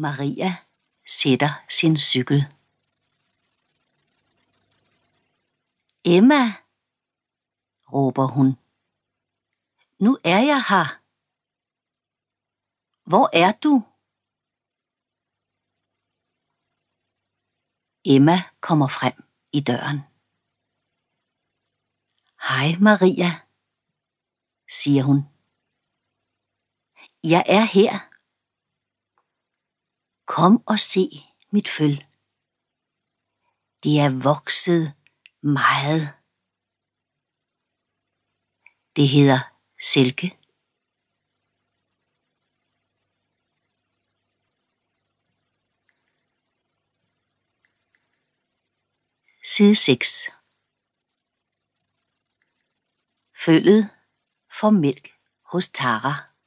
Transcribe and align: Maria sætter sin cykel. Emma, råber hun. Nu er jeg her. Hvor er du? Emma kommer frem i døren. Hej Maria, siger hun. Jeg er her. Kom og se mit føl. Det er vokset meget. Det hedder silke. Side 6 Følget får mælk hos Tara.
Maria 0.00 0.56
sætter 1.06 1.64
sin 1.70 1.96
cykel. 1.98 2.40
Emma, 6.04 6.42
råber 7.92 8.26
hun. 8.26 8.48
Nu 9.98 10.18
er 10.24 10.40
jeg 10.50 10.62
her. 10.68 10.86
Hvor 13.10 13.30
er 13.32 13.52
du? 13.52 13.74
Emma 18.04 18.42
kommer 18.60 18.88
frem 18.88 19.24
i 19.52 19.60
døren. 19.60 19.98
Hej 22.48 22.68
Maria, 22.80 23.30
siger 24.68 25.02
hun. 25.02 25.18
Jeg 27.22 27.44
er 27.46 27.64
her. 27.64 28.17
Kom 30.36 30.62
og 30.66 30.78
se 30.80 31.04
mit 31.50 31.68
føl. 31.68 31.96
Det 33.82 33.94
er 34.04 34.22
vokset 34.22 34.94
meget. 35.42 36.14
Det 38.96 39.08
hedder 39.08 39.40
silke. 39.80 40.28
Side 49.44 49.76
6 49.76 50.28
Følget 53.44 53.90
får 54.60 54.70
mælk 54.70 55.08
hos 55.42 55.68
Tara. 55.68 56.37